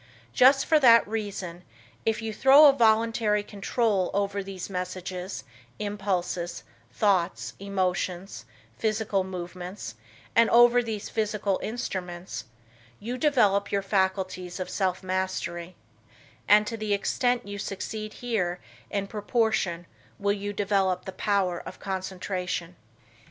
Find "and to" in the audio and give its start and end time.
16.47-16.77